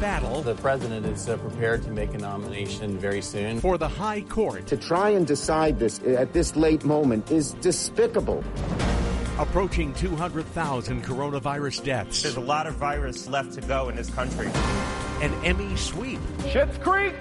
battle. 0.00 0.42
The 0.42 0.54
president 0.54 1.06
is 1.06 1.28
uh, 1.28 1.36
prepared 1.38 1.82
to 1.84 1.90
make 1.90 2.14
a 2.14 2.18
nomination 2.18 2.98
very 2.98 3.22
soon. 3.22 3.60
For 3.60 3.78
the 3.78 3.88
High 3.88 4.22
Court. 4.22 4.66
To 4.66 4.76
try 4.76 5.10
and 5.10 5.26
decide 5.26 5.78
this 5.78 6.00
at 6.02 6.32
this 6.32 6.56
late 6.56 6.84
moment 6.84 7.30
is 7.30 7.52
despicable. 7.54 8.44
Approaching 9.38 9.92
200,000 9.94 11.04
coronavirus 11.04 11.84
deaths. 11.84 12.22
There's 12.22 12.36
a 12.36 12.40
lot 12.40 12.66
of 12.66 12.74
virus 12.74 13.28
left 13.28 13.52
to 13.54 13.60
go 13.60 13.88
in 13.88 13.96
this 13.96 14.10
country. 14.10 14.48
An 15.20 15.32
Emmy 15.44 15.76
sweep. 15.76 16.20
Schitt's 16.38 16.78
Creek! 16.78 17.14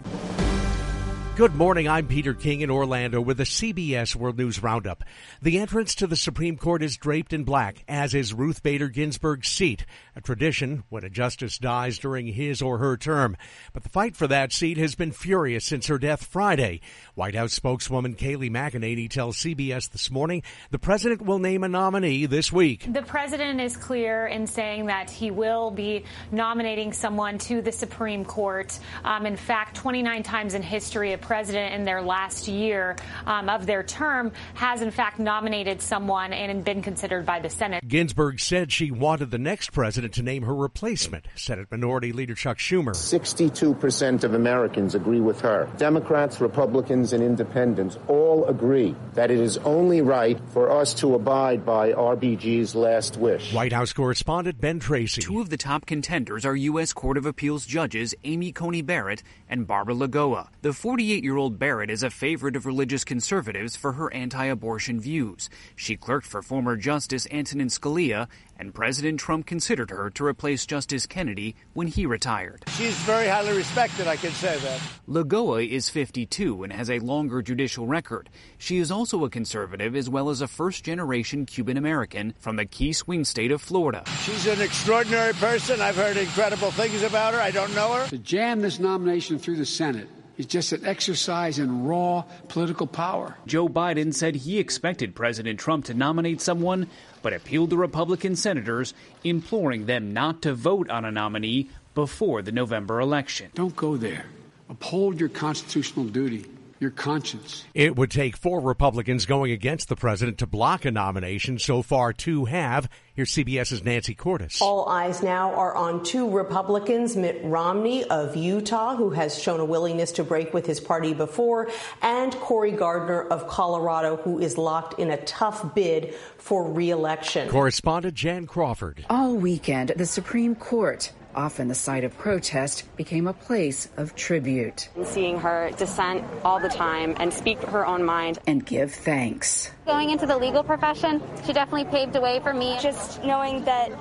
Good 1.35 1.53
morning. 1.53 1.89
I'm 1.89 2.07
Peter 2.07 2.33
King 2.33 2.61
in 2.61 2.71
Orlando 2.71 3.19
with 3.19 3.35
the 3.35 3.43
CBS 3.43 4.15
World 4.15 4.37
News 4.37 4.63
Roundup. 4.63 5.03
The 5.41 5.59
entrance 5.59 5.93
to 5.95 6.07
the 6.07 6.15
Supreme 6.15 6.55
Court 6.55 6.81
is 6.81 6.95
draped 6.95 7.33
in 7.33 7.43
black, 7.43 7.83
as 7.89 8.13
is 8.13 8.33
Ruth 8.33 8.63
Bader 8.63 8.87
Ginsburg's 8.87 9.49
seat, 9.49 9.85
a 10.15 10.21
tradition 10.21 10.85
when 10.87 11.03
a 11.03 11.09
justice 11.09 11.57
dies 11.57 11.99
during 11.99 12.27
his 12.27 12.61
or 12.61 12.77
her 12.77 12.95
term. 12.95 13.35
But 13.73 13.83
the 13.83 13.89
fight 13.89 14.15
for 14.15 14.27
that 14.27 14.53
seat 14.53 14.77
has 14.77 14.95
been 14.95 15.11
furious 15.11 15.65
since 15.65 15.87
her 15.87 15.97
death 15.97 16.23
Friday. 16.23 16.79
White 17.15 17.35
House 17.35 17.51
spokeswoman 17.51 18.15
Kayleigh 18.15 18.49
McEnany 18.49 19.09
tells 19.09 19.35
CBS 19.35 19.91
this 19.91 20.09
morning 20.09 20.41
the 20.71 20.79
president 20.79 21.21
will 21.21 21.39
name 21.39 21.65
a 21.65 21.67
nominee 21.67 22.27
this 22.27 22.49
week. 22.49 22.85
The 22.87 23.01
president 23.01 23.59
is 23.59 23.75
clear 23.75 24.25
in 24.25 24.47
saying 24.47 24.85
that 24.85 25.09
he 25.09 25.31
will 25.31 25.69
be 25.69 26.05
nominating 26.31 26.93
someone 26.93 27.39
to 27.39 27.61
the 27.61 27.73
Supreme 27.73 28.23
Court. 28.23 28.79
Um, 29.03 29.25
in 29.25 29.35
fact, 29.35 29.75
29 29.75 30.23
times 30.23 30.53
in 30.53 30.61
history, 30.61 31.11
a 31.11 31.24
president 31.25 31.73
in 31.73 31.83
their 31.83 32.01
last 32.01 32.47
year 32.47 32.95
um, 33.25 33.49
of 33.49 33.65
their 33.65 33.83
term 33.83 34.31
has, 34.53 34.81
in 34.81 34.91
fact, 34.91 35.19
nominated 35.19 35.81
someone 35.81 36.33
and 36.33 36.63
been 36.63 36.81
considered 36.81 37.25
by 37.25 37.39
the 37.39 37.49
Senate. 37.49 37.85
Ginsburg 37.87 38.39
said 38.39 38.71
she 38.71 38.91
wanted 38.91 39.31
the 39.31 39.37
next 39.37 39.71
president 39.71 40.13
to 40.13 40.23
name 40.23 40.43
her 40.43 40.55
replacement, 40.55 41.27
Senate 41.35 41.67
Minority 41.71 42.11
Leader 42.11 42.35
Chuck 42.35 42.57
Schumer. 42.57 42.91
62% 42.91 44.23
of 44.23 44.33
Americans 44.33 44.95
agree 44.95 45.19
with 45.19 45.41
her. 45.41 45.69
Democrats, 45.77 46.39
Republicans, 46.41 47.13
and 47.13 47.23
independents 47.23 47.97
all 48.07 48.45
agree 48.45 48.95
that 49.13 49.31
it 49.31 49.39
is 49.39 49.57
only 49.59 50.01
right 50.01 50.39
for 50.51 50.71
us 50.71 50.93
to 50.95 51.15
abide 51.15 51.65
by 51.65 51.91
RBG's 51.91 52.75
last 52.75 53.17
wish. 53.17 53.53
White 53.53 53.73
House 53.73 53.93
correspondent 53.93 54.59
Ben 54.59 54.79
Tracy. 54.79 55.21
Two 55.21 55.41
of 55.41 55.49
the 55.49 55.57
top 55.57 55.85
contenders 55.85 56.45
are 56.45 56.55
U.S. 56.55 56.93
Court 56.93 57.17
of 57.17 57.25
Appeals 57.25 57.65
judges 57.65 58.13
Amy 58.23 58.51
Coney 58.51 58.81
Barrett 58.81 59.23
and 59.49 59.65
Barbara 59.65 59.95
Lagoa. 59.95 60.49
The 60.61 60.73
48 60.73 61.14
year 61.23 61.37
old 61.37 61.57
Barrett 61.57 61.89
is 61.89 62.03
a 62.03 62.09
favorite 62.09 62.55
of 62.55 62.65
religious 62.65 63.03
conservatives 63.03 63.75
for 63.75 63.93
her 63.93 64.13
anti 64.13 64.45
abortion 64.45 64.99
views. 64.99 65.49
She 65.75 65.95
clerked 65.95 66.25
for 66.25 66.41
former 66.41 66.75
Justice 66.75 67.27
Antonin 67.31 67.69
Scalia, 67.69 68.27
and 68.57 68.73
President 68.73 69.19
Trump 69.19 69.45
considered 69.45 69.89
her 69.91 70.09
to 70.11 70.25
replace 70.25 70.65
Justice 70.65 71.05
Kennedy 71.05 71.55
when 71.73 71.87
he 71.87 72.05
retired. 72.05 72.63
She's 72.69 72.95
very 72.99 73.27
highly 73.27 73.55
respected, 73.55 74.07
I 74.07 74.15
can 74.15 74.31
say 74.31 74.57
that. 74.57 74.81
Lagoa 75.07 75.63
is 75.63 75.89
52 75.89 76.63
and 76.63 76.73
has 76.73 76.89
a 76.89 76.99
longer 76.99 77.41
judicial 77.41 77.85
record. 77.87 78.29
She 78.57 78.77
is 78.77 78.91
also 78.91 79.23
a 79.23 79.29
conservative 79.29 79.95
as 79.95 80.09
well 80.09 80.29
as 80.29 80.41
a 80.41 80.47
first 80.47 80.83
generation 80.83 81.45
Cuban 81.45 81.77
American 81.77 82.33
from 82.39 82.55
the 82.55 82.65
key 82.65 82.93
swing 82.93 83.25
state 83.25 83.51
of 83.51 83.61
Florida. 83.61 84.03
She's 84.23 84.47
an 84.47 84.61
extraordinary 84.61 85.33
person. 85.33 85.81
I've 85.81 85.95
heard 85.95 86.17
incredible 86.17 86.71
things 86.71 87.03
about 87.03 87.33
her. 87.33 87.39
I 87.39 87.51
don't 87.51 87.73
know 87.75 87.93
her. 87.93 88.07
To 88.07 88.17
jam 88.17 88.61
this 88.61 88.79
nomination 88.79 89.39
through 89.39 89.57
the 89.57 89.65
Senate 89.65 90.09
is 90.37 90.45
just 90.45 90.71
an 90.71 90.85
exercise 90.85 91.59
in 91.59 91.85
raw 91.85 92.23
political 92.47 92.87
power. 92.87 93.37
Joe 93.45 93.67
Biden 93.67 94.13
said 94.13 94.35
he 94.35 94.59
expected 94.59 95.15
President 95.15 95.59
Trump 95.59 95.85
to 95.85 95.93
nominate 95.93 96.41
someone, 96.41 96.87
but 97.21 97.33
appealed 97.33 97.69
to 97.71 97.77
Republican 97.77 98.35
senators, 98.35 98.93
imploring 99.23 99.85
them 99.85 100.13
not 100.13 100.41
to 100.41 100.53
vote 100.53 100.89
on 100.89 101.05
a 101.05 101.11
nominee 101.11 101.69
before 101.93 102.41
the 102.41 102.51
November 102.51 102.99
election. 102.99 103.51
Don't 103.55 103.75
go 103.75 103.97
there. 103.97 104.25
Uphold 104.69 105.19
your 105.19 105.29
constitutional 105.29 106.05
duty 106.05 106.45
your 106.79 106.91
conscience. 106.91 107.63
It 107.73 107.95
would 107.95 108.11
take 108.11 108.35
four 108.35 108.59
Republicans 108.59 109.25
going 109.25 109.51
against 109.51 109.87
the 109.87 109.95
president 109.95 110.39
to 110.39 110.47
block 110.47 110.85
a 110.85 110.91
nomination. 110.91 111.57
So 111.59 111.81
far, 111.81 112.13
two 112.13 112.45
have. 112.45 112.89
Here's 113.15 113.31
CBS's 113.31 113.83
Nancy 113.83 114.13
Cordes. 114.13 114.61
All 114.61 114.89
eyes 114.89 115.23
now 115.23 115.53
are 115.53 115.73
on 115.73 116.03
two 116.03 116.29
Republicans, 116.29 117.15
Mitt 117.15 117.39
Romney 117.45 118.03
of 118.03 118.35
Utah, 118.35 118.95
who 118.97 119.11
has 119.11 119.41
shown 119.41 119.61
a 119.61 119.65
willingness 119.65 120.11
to 120.13 120.23
break 120.25 120.53
with 120.53 120.65
his 120.65 120.81
party 120.81 121.13
before, 121.13 121.71
and 122.01 122.33
Cory 122.35 122.71
Gardner 122.71 123.21
of 123.21 123.47
Colorado, 123.47 124.17
who 124.17 124.39
is 124.39 124.57
locked 124.57 124.99
in 124.99 125.11
a 125.11 125.17
tough 125.23 125.73
bid 125.73 126.13
for 126.37 126.69
reelection. 126.69 127.47
Correspondent 127.47 128.15
Jan 128.15 128.47
Crawford. 128.47 129.05
All 129.09 129.35
weekend, 129.35 129.93
the 129.95 130.05
Supreme 130.05 130.55
Court 130.55 131.13
often 131.35 131.67
the 131.67 131.75
site 131.75 132.03
of 132.03 132.17
protest, 132.17 132.83
became 132.95 133.27
a 133.27 133.33
place 133.33 133.89
of 133.97 134.15
tribute. 134.15 134.89
Seeing 135.03 135.39
her 135.39 135.71
dissent 135.77 136.23
all 136.43 136.59
the 136.59 136.69
time 136.69 137.15
and 137.19 137.33
speak 137.33 137.59
her 137.59 137.85
own 137.85 138.03
mind. 138.03 138.39
And 138.47 138.65
give 138.65 138.93
thanks. 138.93 139.71
Going 139.85 140.09
into 140.09 140.25
the 140.25 140.37
legal 140.37 140.63
profession, 140.63 141.21
she 141.45 141.53
definitely 141.53 141.85
paved 141.85 142.13
the 142.13 142.21
way 142.21 142.39
for 142.39 142.53
me. 142.53 142.77
Just 142.81 143.23
knowing 143.23 143.63
that 143.65 143.91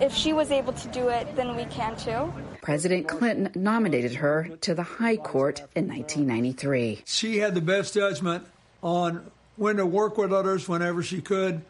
if 0.00 0.12
she 0.14 0.32
was 0.32 0.50
able 0.50 0.72
to 0.74 0.88
do 0.88 1.08
it, 1.08 1.34
then 1.36 1.56
we 1.56 1.64
can 1.66 1.96
too. 1.96 2.32
President 2.62 3.08
Clinton 3.08 3.50
nominated 3.54 4.14
her 4.14 4.50
to 4.60 4.74
the 4.74 4.82
High 4.82 5.16
Court 5.16 5.60
in 5.74 5.88
1993. 5.88 7.02
She 7.06 7.38
had 7.38 7.54
the 7.54 7.60
best 7.60 7.94
judgment 7.94 8.46
on 8.82 9.30
when 9.56 9.76
to 9.76 9.86
work 9.86 10.16
with 10.18 10.32
others 10.32 10.68
whenever 10.68 11.02
she 11.02 11.20
could 11.20 11.62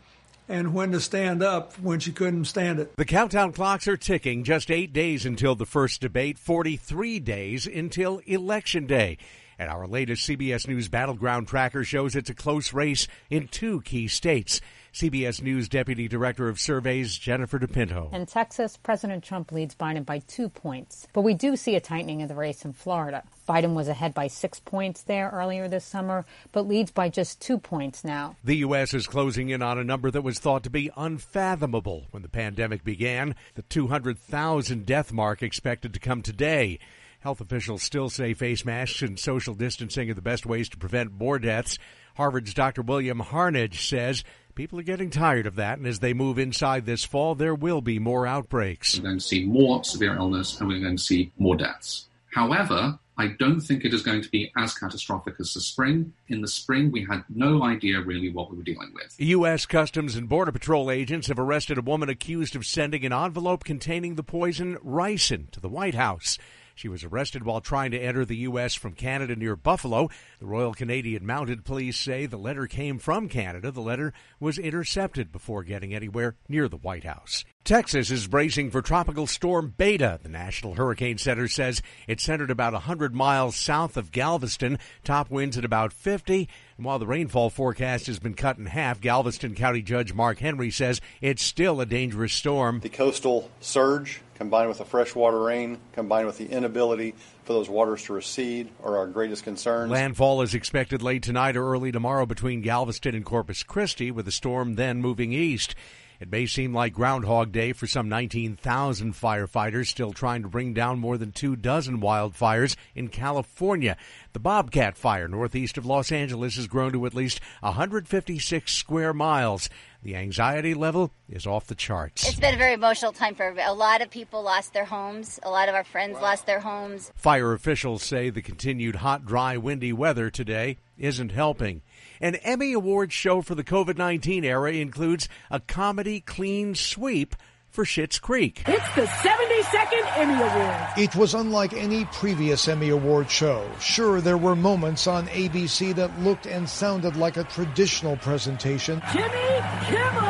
and 0.50 0.74
when 0.74 0.90
to 0.92 1.00
stand 1.00 1.42
up 1.42 1.78
when 1.78 2.00
she 2.00 2.12
couldn't 2.12 2.44
stand 2.44 2.80
it. 2.80 2.96
The 2.96 3.04
countdown 3.04 3.52
clocks 3.52 3.86
are 3.86 3.96
ticking. 3.96 4.42
Just 4.42 4.70
eight 4.70 4.92
days 4.92 5.24
until 5.24 5.54
the 5.54 5.64
first 5.64 6.00
debate, 6.00 6.38
43 6.38 7.20
days 7.20 7.66
until 7.66 8.20
Election 8.26 8.86
Day. 8.86 9.16
And 9.60 9.68
our 9.68 9.86
latest 9.86 10.26
CBS 10.26 10.66
News 10.66 10.88
Battleground 10.88 11.46
Tracker 11.46 11.84
shows 11.84 12.16
it's 12.16 12.30
a 12.30 12.34
close 12.34 12.72
race 12.72 13.06
in 13.28 13.46
two 13.46 13.82
key 13.82 14.08
states. 14.08 14.62
CBS 14.94 15.42
News 15.42 15.68
Deputy 15.68 16.08
Director 16.08 16.48
of 16.48 16.58
Surveys 16.58 17.18
Jennifer 17.18 17.58
DePinto. 17.58 18.10
In 18.14 18.24
Texas, 18.24 18.78
President 18.78 19.22
Trump 19.22 19.52
leads 19.52 19.74
Biden 19.74 20.06
by 20.06 20.20
two 20.20 20.48
points. 20.48 21.06
But 21.12 21.22
we 21.24 21.34
do 21.34 21.56
see 21.56 21.76
a 21.76 21.80
tightening 21.80 22.22
of 22.22 22.30
the 22.30 22.34
race 22.34 22.64
in 22.64 22.72
Florida. 22.72 23.22
Biden 23.46 23.74
was 23.74 23.86
ahead 23.86 24.14
by 24.14 24.28
six 24.28 24.60
points 24.60 25.02
there 25.02 25.28
earlier 25.28 25.68
this 25.68 25.84
summer, 25.84 26.24
but 26.52 26.66
leads 26.66 26.90
by 26.90 27.10
just 27.10 27.42
two 27.42 27.58
points 27.58 28.02
now. 28.02 28.36
The 28.42 28.56
U.S. 28.56 28.94
is 28.94 29.06
closing 29.06 29.50
in 29.50 29.60
on 29.60 29.78
a 29.78 29.84
number 29.84 30.10
that 30.10 30.22
was 30.22 30.38
thought 30.38 30.62
to 30.62 30.70
be 30.70 30.90
unfathomable 30.96 32.06
when 32.12 32.22
the 32.22 32.30
pandemic 32.30 32.82
began 32.82 33.34
the 33.56 33.62
200,000 33.62 34.86
death 34.86 35.12
mark 35.12 35.42
expected 35.42 35.92
to 35.92 36.00
come 36.00 36.22
today. 36.22 36.78
Health 37.20 37.40
officials 37.42 37.82
still 37.82 38.08
say 38.08 38.32
face 38.32 38.64
masks 38.64 39.02
and 39.02 39.18
social 39.18 39.54
distancing 39.54 40.10
are 40.10 40.14
the 40.14 40.22
best 40.22 40.46
ways 40.46 40.70
to 40.70 40.78
prevent 40.78 41.12
more 41.12 41.38
deaths. 41.38 41.78
Harvard's 42.16 42.54
Dr. 42.54 42.80
William 42.80 43.20
Hanage 43.20 43.86
says 43.88 44.24
People 44.54 44.78
are 44.78 44.84
getting 44.84 45.10
tired 45.10 45.46
of 45.46 45.56
that, 45.56 45.78
and 45.78 45.86
as 45.86 46.00
they 46.00 46.12
move 46.12 46.38
inside 46.38 46.84
this 46.84 47.04
fall, 47.04 47.34
there 47.34 47.54
will 47.54 47.80
be 47.80 47.98
more 47.98 48.26
outbreaks. 48.26 48.98
We're 48.98 49.04
going 49.04 49.18
to 49.18 49.24
see 49.24 49.44
more 49.44 49.84
severe 49.84 50.16
illness 50.16 50.58
and 50.58 50.68
we're 50.68 50.80
going 50.80 50.96
to 50.96 51.02
see 51.02 51.30
more 51.38 51.56
deaths. 51.56 52.08
However, 52.34 52.98
I 53.18 53.28
don't 53.38 53.60
think 53.60 53.84
it 53.84 53.92
is 53.92 54.02
going 54.02 54.22
to 54.22 54.30
be 54.30 54.50
as 54.56 54.72
catastrophic 54.74 55.34
as 55.40 55.52
the 55.52 55.60
spring. 55.60 56.14
In 56.28 56.40
the 56.40 56.48
spring, 56.48 56.90
we 56.90 57.04
had 57.04 57.22
no 57.28 57.62
idea 57.62 58.00
really 58.00 58.30
what 58.30 58.50
we 58.50 58.56
were 58.56 58.62
dealing 58.62 58.92
with. 58.94 59.14
U.S. 59.18 59.66
Customs 59.66 60.16
and 60.16 60.26
Border 60.26 60.52
Patrol 60.52 60.90
agents 60.90 61.28
have 61.28 61.38
arrested 61.38 61.76
a 61.76 61.82
woman 61.82 62.08
accused 62.08 62.56
of 62.56 62.64
sending 62.64 63.04
an 63.04 63.12
envelope 63.12 63.62
containing 63.62 64.14
the 64.14 64.22
poison 64.22 64.78
ricin 64.78 65.50
to 65.50 65.60
the 65.60 65.68
White 65.68 65.94
House. 65.94 66.38
She 66.80 66.88
was 66.88 67.04
arrested 67.04 67.44
while 67.44 67.60
trying 67.60 67.90
to 67.90 67.98
enter 67.98 68.24
the 68.24 68.38
U.S. 68.38 68.74
from 68.74 68.94
Canada 68.94 69.36
near 69.36 69.54
Buffalo. 69.54 70.08
The 70.38 70.46
Royal 70.46 70.72
Canadian 70.72 71.26
Mounted 71.26 71.62
Police 71.62 71.98
say 71.98 72.24
the 72.24 72.38
letter 72.38 72.66
came 72.66 72.98
from 72.98 73.28
Canada. 73.28 73.70
The 73.70 73.82
letter 73.82 74.14
was 74.40 74.56
intercepted 74.58 75.30
before 75.30 75.62
getting 75.62 75.92
anywhere 75.92 76.36
near 76.48 76.68
the 76.68 76.78
White 76.78 77.04
House. 77.04 77.44
Texas 77.64 78.10
is 78.10 78.26
bracing 78.26 78.70
for 78.70 78.82
Tropical 78.82 79.26
Storm 79.26 79.74
Beta. 79.76 80.18
The 80.22 80.28
National 80.28 80.74
Hurricane 80.74 81.18
Center 81.18 81.46
says 81.46 81.82
it's 82.08 82.22
centered 82.22 82.50
about 82.50 82.72
100 82.72 83.14
miles 83.14 83.54
south 83.54 83.96
of 83.96 84.10
Galveston. 84.10 84.78
Top 85.04 85.30
winds 85.30 85.58
at 85.58 85.64
about 85.64 85.92
50. 85.92 86.48
And 86.76 86.86
while 86.86 86.98
the 86.98 87.06
rainfall 87.06 87.50
forecast 87.50 88.06
has 88.06 88.18
been 88.18 88.34
cut 88.34 88.58
in 88.58 88.66
half, 88.66 89.00
Galveston 89.00 89.54
County 89.54 89.82
Judge 89.82 90.14
Mark 90.14 90.38
Henry 90.38 90.70
says 90.70 91.00
it's 91.20 91.42
still 91.42 91.80
a 91.80 91.86
dangerous 91.86 92.32
storm. 92.32 92.80
The 92.80 92.88
coastal 92.88 93.50
surge 93.60 94.22
combined 94.40 94.70
with 94.70 94.78
the 94.78 94.84
freshwater 94.86 95.38
rain, 95.38 95.78
combined 95.92 96.26
with 96.26 96.38
the 96.38 96.48
inability 96.48 97.14
for 97.44 97.52
those 97.52 97.68
waters 97.68 98.04
to 98.04 98.14
recede, 98.14 98.70
are 98.82 98.96
our 98.96 99.06
greatest 99.06 99.44
concerns. 99.44 99.92
Landfall 99.92 100.40
is 100.40 100.54
expected 100.54 101.02
late 101.02 101.22
tonight 101.22 101.58
or 101.58 101.70
early 101.70 101.92
tomorrow 101.92 102.24
between 102.24 102.62
Galveston 102.62 103.14
and 103.14 103.22
Corpus 103.22 103.62
Christi, 103.62 104.10
with 104.10 104.24
the 104.24 104.32
storm 104.32 104.76
then 104.76 105.02
moving 105.02 105.34
east. 105.34 105.74
It 106.20 106.30
may 106.30 106.44
seem 106.44 106.74
like 106.74 106.92
Groundhog 106.92 107.50
Day 107.50 107.72
for 107.72 107.86
some 107.86 108.06
19,000 108.10 109.14
firefighters 109.14 109.86
still 109.86 110.12
trying 110.12 110.42
to 110.42 110.48
bring 110.48 110.74
down 110.74 110.98
more 110.98 111.16
than 111.16 111.32
two 111.32 111.56
dozen 111.56 112.02
wildfires 112.02 112.76
in 112.94 113.08
California. 113.08 113.96
The 114.34 114.38
Bobcat 114.38 114.98
Fire 114.98 115.28
northeast 115.28 115.78
of 115.78 115.86
Los 115.86 116.12
Angeles 116.12 116.56
has 116.56 116.66
grown 116.66 116.92
to 116.92 117.06
at 117.06 117.14
least 117.14 117.40
156 117.60 118.70
square 118.70 119.14
miles. 119.14 119.70
The 120.02 120.14
anxiety 120.14 120.74
level 120.74 121.10
is 121.26 121.46
off 121.46 121.66
the 121.66 121.74
charts. 121.74 122.28
It's 122.28 122.38
been 122.38 122.54
a 122.54 122.58
very 122.58 122.74
emotional 122.74 123.12
time 123.12 123.34
for 123.34 123.44
everybody. 123.44 123.68
A 123.68 123.72
lot 123.72 124.02
of 124.02 124.10
people 124.10 124.42
lost 124.42 124.74
their 124.74 124.84
homes. 124.84 125.40
A 125.42 125.50
lot 125.50 125.70
of 125.70 125.74
our 125.74 125.84
friends 125.84 126.20
lost 126.20 126.44
their 126.44 126.60
homes. 126.60 127.12
Fire 127.16 127.54
officials 127.54 128.02
say 128.02 128.28
the 128.28 128.42
continued 128.42 128.96
hot, 128.96 129.24
dry, 129.24 129.56
windy 129.56 129.94
weather 129.94 130.28
today 130.28 130.76
isn't 130.98 131.32
helping. 131.32 131.80
An 132.22 132.34
Emmy 132.34 132.74
Awards 132.74 133.14
show 133.14 133.40
for 133.40 133.54
the 133.54 133.64
COVID 133.64 133.96
19 133.96 134.44
era 134.44 134.72
includes 134.72 135.26
a 135.50 135.58
comedy 135.58 136.20
clean 136.20 136.74
sweep 136.74 137.34
for 137.70 137.84
Schitt's 137.84 138.18
Creek. 138.18 138.62
It's 138.66 138.94
the 138.94 139.06
72nd 139.06 140.18
Emmy 140.18 140.34
Award. 140.34 140.88
It 140.98 141.16
was 141.16 141.32
unlike 141.32 141.72
any 141.72 142.04
previous 142.04 142.68
Emmy 142.68 142.90
Award 142.90 143.30
show. 143.30 143.66
Sure, 143.80 144.20
there 144.20 144.36
were 144.36 144.54
moments 144.54 145.06
on 145.06 145.28
ABC 145.28 145.94
that 145.94 146.20
looked 146.20 146.44
and 146.44 146.68
sounded 146.68 147.16
like 147.16 147.38
a 147.38 147.44
traditional 147.44 148.18
presentation. 148.18 149.00
Jimmy 149.14 149.62
Kimmel! 149.86 150.20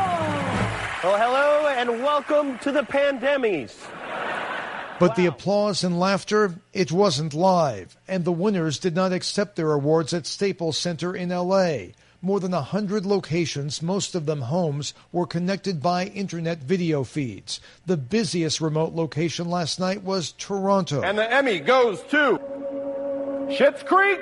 Well, 1.03 1.19
hello 1.19 1.67
and 1.67 2.05
welcome 2.05 2.57
to 2.61 2.71
the 2.71 2.83
Pandemmys. 2.83 3.75
But 5.01 5.17
the 5.17 5.25
applause 5.25 5.83
and 5.83 5.99
laughter, 5.99 6.57
it 6.75 6.93
wasn't 6.93 7.33
live, 7.33 7.97
and 8.07 8.23
the 8.23 8.33
winners 8.33 8.79
did 8.79 8.95
not 8.95 9.15
accept 9.15 9.57
their 9.57 9.73
awards 9.73 10.13
at 10.13 10.27
Staples 10.27 10.77
Center 10.77 11.17
in 11.17 11.31
LA. 11.31 11.95
More 12.21 12.39
than 12.39 12.53
a 12.53 12.61
hundred 12.61 13.07
locations, 13.07 13.81
most 13.81 14.15
of 14.15 14.27
them 14.27 14.43
homes, 14.43 14.93
were 15.11 15.27
connected 15.27 15.83
by 15.83 16.05
internet 16.05 16.59
video 16.59 17.03
feeds. 17.03 17.61
The 17.87 17.97
busiest 17.97 18.61
remote 18.61 18.93
location 18.93 19.49
last 19.49 19.81
night 19.81 20.05
was 20.05 20.33
Toronto. 20.33 21.01
And 21.01 21.17
the 21.17 21.33
Emmy 21.33 21.61
goes 21.61 22.03
to 22.11 22.39
Schitt's 23.49 23.83
Creek. 23.83 24.21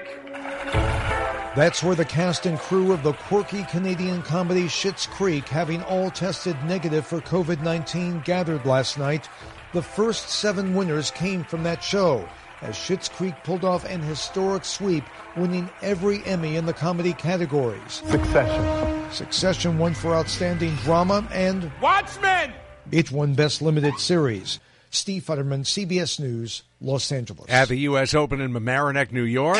That's 1.56 1.82
where 1.82 1.96
the 1.96 2.04
cast 2.04 2.46
and 2.46 2.56
crew 2.56 2.92
of 2.92 3.02
the 3.02 3.14
quirky 3.14 3.64
Canadian 3.64 4.22
comedy 4.22 4.66
Schitt's 4.66 5.06
Creek, 5.06 5.48
having 5.48 5.82
all 5.82 6.12
tested 6.12 6.56
negative 6.66 7.04
for 7.04 7.20
COVID 7.20 7.62
19, 7.62 8.20
gathered 8.20 8.64
last 8.64 8.96
night. 8.96 9.28
The 9.74 9.82
first 9.82 10.30
seven 10.30 10.74
winners 10.74 11.10
came 11.10 11.44
from 11.44 11.62
that 11.64 11.84
show, 11.84 12.26
as 12.62 12.74
Schitt's 12.74 13.10
Creek 13.10 13.34
pulled 13.44 13.66
off 13.66 13.84
an 13.84 14.00
historic 14.00 14.64
sweep, 14.64 15.04
winning 15.36 15.68
every 15.82 16.24
Emmy 16.24 16.56
in 16.56 16.64
the 16.64 16.72
comedy 16.72 17.12
categories. 17.12 18.02
Succession. 18.06 19.12
Succession 19.12 19.76
won 19.76 19.92
for 19.92 20.14
Outstanding 20.14 20.74
Drama, 20.76 21.28
and 21.32 21.70
Watchmen! 21.82 22.54
It 22.90 23.12
won 23.12 23.34
Best 23.34 23.60
Limited 23.60 23.98
Series. 23.98 24.58
Steve 24.88 25.24
Futterman, 25.24 25.64
CBS 25.64 26.18
News, 26.18 26.62
Los 26.80 27.12
Angeles. 27.12 27.50
At 27.50 27.68
the 27.68 27.76
U.S. 27.80 28.14
Open 28.14 28.40
in 28.40 28.50
Mamaroneck, 28.54 29.12
New 29.12 29.24
York. 29.24 29.58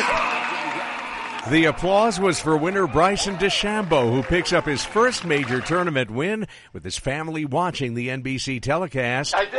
The 1.51 1.65
applause 1.65 2.19
was 2.19 2.39
for 2.39 2.57
winner 2.57 2.87
Bryson 2.87 3.35
DeChambeau, 3.35 4.11
who 4.11 4.23
picks 4.23 4.53
up 4.53 4.65
his 4.65 4.83
first 4.83 5.23
major 5.23 5.61
tournament 5.61 6.09
win 6.09 6.47
with 6.73 6.83
his 6.83 6.97
family 6.97 7.45
watching 7.45 7.93
the 7.93 8.07
NBC 8.07 8.59
telecast. 8.59 9.35
I 9.35 9.45
did 9.45 9.53
it! 9.53 9.58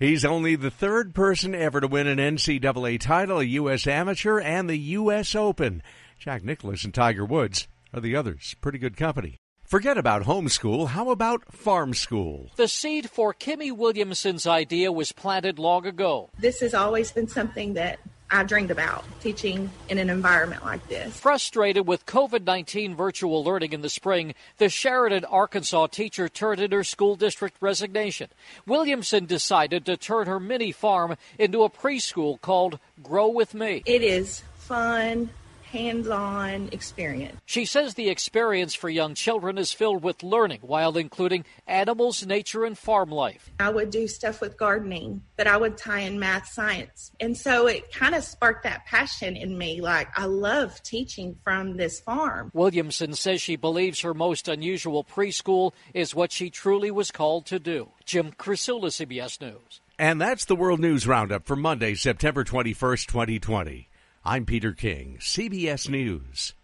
He's 0.00 0.24
only 0.24 0.56
the 0.56 0.70
third 0.70 1.14
person 1.14 1.54
ever 1.54 1.80
to 1.80 1.88
win 1.88 2.06
an 2.06 2.18
NCAA 2.18 3.00
title, 3.00 3.38
a 3.40 3.44
U.S. 3.44 3.86
amateur, 3.86 4.38
and 4.40 4.68
the 4.68 4.76
U.S. 4.76 5.34
Open. 5.34 5.82
Jack 6.18 6.44
Nicklaus 6.44 6.84
and 6.84 6.92
Tiger 6.92 7.24
Woods 7.24 7.68
are 7.92 8.00
the 8.00 8.16
others. 8.16 8.54
Pretty 8.60 8.78
good 8.78 8.96
company. 8.96 9.36
Forget 9.64 9.96
about 9.96 10.24
homeschool. 10.24 10.88
How 10.88 11.10
about 11.10 11.52
farm 11.52 11.94
school? 11.94 12.50
The 12.56 12.68
seed 12.68 13.08
for 13.08 13.32
Kimmy 13.32 13.72
Williamson's 13.72 14.46
idea 14.46 14.92
was 14.92 15.10
planted 15.12 15.58
long 15.58 15.86
ago. 15.86 16.30
This 16.38 16.60
has 16.60 16.74
always 16.74 17.10
been 17.12 17.28
something 17.28 17.74
that 17.74 17.98
I 18.34 18.42
dreamed 18.42 18.72
about 18.72 19.04
teaching 19.20 19.70
in 19.88 19.98
an 19.98 20.10
environment 20.10 20.64
like 20.64 20.88
this. 20.88 21.16
Frustrated 21.20 21.86
with 21.86 22.04
COVID 22.04 22.44
19 22.44 22.96
virtual 22.96 23.44
learning 23.44 23.72
in 23.72 23.80
the 23.80 23.88
spring, 23.88 24.34
the 24.58 24.68
Sheridan, 24.68 25.24
Arkansas 25.26 25.86
teacher 25.86 26.28
turned 26.28 26.60
in 26.60 26.72
her 26.72 26.82
school 26.82 27.14
district 27.14 27.56
resignation. 27.60 28.28
Williamson 28.66 29.26
decided 29.26 29.86
to 29.86 29.96
turn 29.96 30.26
her 30.26 30.40
mini 30.40 30.72
farm 30.72 31.16
into 31.38 31.62
a 31.62 31.70
preschool 31.70 32.40
called 32.40 32.80
Grow 33.04 33.28
With 33.28 33.54
Me. 33.54 33.84
It 33.86 34.02
is 34.02 34.42
fun, 34.56 35.30
hands 35.74 36.08
on 36.08 36.68
experience. 36.70 37.36
She 37.46 37.64
says 37.64 37.94
the 37.94 38.08
experience 38.08 38.74
for 38.74 38.88
young 38.88 39.14
children 39.14 39.58
is 39.58 39.72
filled 39.72 40.04
with 40.04 40.22
learning 40.22 40.60
while 40.62 40.96
including 40.96 41.44
animals, 41.66 42.24
nature, 42.24 42.64
and 42.64 42.78
farm 42.78 43.10
life. 43.10 43.50
I 43.58 43.70
would 43.70 43.90
do 43.90 44.06
stuff 44.06 44.40
with 44.40 44.56
gardening, 44.56 45.22
but 45.36 45.48
I 45.48 45.56
would 45.56 45.76
tie 45.76 46.00
in 46.00 46.20
math, 46.20 46.46
science. 46.46 47.10
And 47.18 47.36
so 47.36 47.66
it 47.66 47.90
kind 47.92 48.14
of 48.14 48.22
sparked 48.22 48.62
that 48.62 48.86
passion 48.86 49.36
in 49.36 49.58
me. 49.58 49.80
Like, 49.80 50.08
I 50.16 50.26
love 50.26 50.80
teaching 50.84 51.36
from 51.42 51.76
this 51.76 51.98
farm. 51.98 52.52
Williamson 52.54 53.14
says 53.14 53.42
she 53.42 53.56
believes 53.56 54.02
her 54.02 54.14
most 54.14 54.46
unusual 54.46 55.02
preschool 55.02 55.72
is 55.92 56.14
what 56.14 56.30
she 56.30 56.50
truly 56.50 56.92
was 56.92 57.10
called 57.10 57.46
to 57.46 57.58
do. 57.58 57.90
Jim 58.04 58.30
Krasula, 58.30 58.86
CBS 58.86 59.40
News. 59.40 59.80
And 59.98 60.20
that's 60.20 60.44
the 60.44 60.56
World 60.56 60.78
News 60.78 61.06
Roundup 61.06 61.46
for 61.46 61.56
Monday, 61.56 61.94
September 61.94 62.44
21st, 62.44 63.06
2020. 63.06 63.88
I'm 64.26 64.46
Peter 64.46 64.72
King, 64.72 65.18
CBS 65.20 65.90
News. 65.90 66.54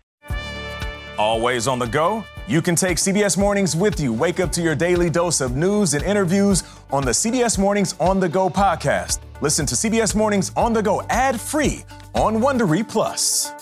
Always 1.18 1.68
on 1.68 1.78
the 1.78 1.84
go? 1.84 2.24
You 2.48 2.62
can 2.62 2.74
take 2.74 2.96
CBS 2.96 3.36
Mornings 3.36 3.76
with 3.76 4.00
you. 4.00 4.14
Wake 4.14 4.40
up 4.40 4.50
to 4.52 4.62
your 4.62 4.74
daily 4.74 5.10
dose 5.10 5.42
of 5.42 5.56
news 5.56 5.92
and 5.92 6.02
interviews 6.02 6.62
on 6.90 7.04
the 7.04 7.10
CBS 7.10 7.58
Mornings 7.58 7.96
On 8.00 8.18
the 8.18 8.30
Go 8.30 8.48
podcast. 8.48 9.18
Listen 9.42 9.66
to 9.66 9.74
CBS 9.74 10.16
Mornings 10.16 10.52
On 10.56 10.72
the 10.72 10.82
Go 10.82 11.02
ad 11.10 11.38
free 11.38 11.84
on 12.14 12.36
Wondery 12.36 12.88
Plus. 12.88 13.52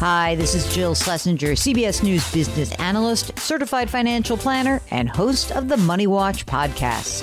Hi, 0.00 0.34
this 0.34 0.56
is 0.56 0.74
Jill 0.74 0.96
Schlesinger, 0.96 1.52
CBS 1.52 2.02
News 2.02 2.28
business 2.32 2.74
analyst, 2.80 3.38
certified 3.38 3.88
financial 3.88 4.36
planner, 4.36 4.82
and 4.90 5.08
host 5.08 5.52
of 5.52 5.68
the 5.68 5.76
Money 5.76 6.08
Watch 6.08 6.44
podcast. 6.44 7.22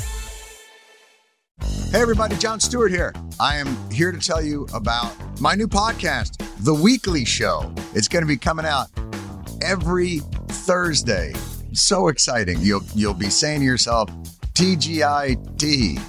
Hey, 1.91 1.99
everybody, 1.99 2.37
Jon 2.37 2.61
Stewart 2.61 2.89
here. 2.89 3.13
I 3.37 3.57
am 3.57 3.75
here 3.91 4.13
to 4.13 4.17
tell 4.17 4.41
you 4.41 4.65
about 4.73 5.13
my 5.41 5.55
new 5.55 5.67
podcast, 5.67 6.37
The 6.63 6.73
Weekly 6.73 7.25
Show. 7.25 7.69
It's 7.93 8.07
going 8.07 8.23
to 8.23 8.27
be 8.27 8.37
coming 8.37 8.65
out 8.65 8.87
every 9.61 10.19
Thursday. 10.47 11.33
So 11.73 12.07
exciting. 12.07 12.59
You'll, 12.61 12.83
you'll 12.95 13.13
be 13.13 13.29
saying 13.29 13.59
to 13.59 13.65
yourself, 13.65 14.09
TGIT. 14.53 15.99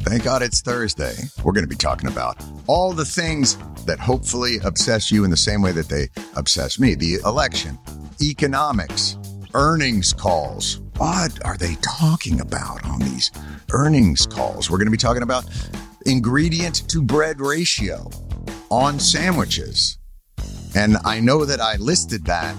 Thank 0.00 0.24
God 0.24 0.40
it's 0.40 0.62
Thursday. 0.62 1.12
We're 1.44 1.52
going 1.52 1.66
to 1.66 1.68
be 1.68 1.76
talking 1.76 2.08
about 2.08 2.42
all 2.66 2.94
the 2.94 3.04
things 3.04 3.58
that 3.84 3.98
hopefully 4.00 4.56
obsess 4.64 5.12
you 5.12 5.24
in 5.24 5.30
the 5.30 5.36
same 5.36 5.60
way 5.60 5.72
that 5.72 5.90
they 5.90 6.08
obsess 6.36 6.80
me 6.80 6.94
the 6.94 7.16
election, 7.26 7.78
economics, 8.22 9.18
earnings 9.52 10.14
calls. 10.14 10.80
What 10.98 11.46
are 11.46 11.56
they 11.56 11.76
talking 11.76 12.40
about 12.40 12.84
on 12.84 12.98
these 12.98 13.30
earnings 13.70 14.26
calls? 14.26 14.68
We're 14.68 14.78
going 14.78 14.88
to 14.88 14.90
be 14.90 14.96
talking 14.96 15.22
about 15.22 15.44
ingredient 16.06 16.88
to 16.88 17.00
bread 17.00 17.40
ratio 17.40 18.10
on 18.68 18.98
sandwiches. 18.98 19.96
And 20.74 20.96
I 21.04 21.20
know 21.20 21.44
that 21.44 21.60
I 21.60 21.76
listed 21.76 22.24
that 22.24 22.56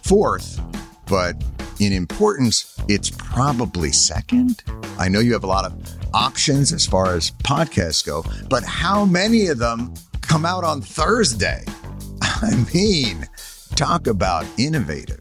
fourth, 0.00 0.58
but 1.06 1.36
in 1.80 1.92
importance, 1.92 2.74
it's 2.88 3.10
probably 3.10 3.92
second. 3.92 4.62
I 4.98 5.10
know 5.10 5.20
you 5.20 5.34
have 5.34 5.44
a 5.44 5.48
lot 5.48 5.66
of 5.66 5.78
options 6.14 6.72
as 6.72 6.86
far 6.86 7.14
as 7.14 7.32
podcasts 7.44 8.06
go, 8.06 8.24
but 8.48 8.64
how 8.64 9.04
many 9.04 9.48
of 9.48 9.58
them 9.58 9.92
come 10.22 10.46
out 10.46 10.64
on 10.64 10.80
Thursday? 10.80 11.62
I 12.22 12.54
mean, 12.72 13.28
talk 13.74 14.06
about 14.06 14.46
innovative. 14.56 15.20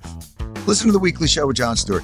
Listen 0.68 0.88
to 0.88 0.94
the 0.94 1.00
weekly 1.00 1.28
show 1.28 1.48
with 1.48 1.58
Jon 1.58 1.76
Stewart 1.76 2.04